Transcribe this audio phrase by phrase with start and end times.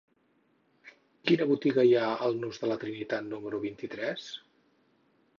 [1.31, 4.25] Quina botiga hi ha al nus de la Trinitat número vint-i-tres?